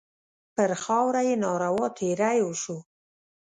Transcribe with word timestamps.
پر 0.55 0.71
خاوره 0.83 1.21
یې 1.27 1.35
ناروا 1.43 1.87
تېری 1.99 2.39
وشو. 2.43 2.77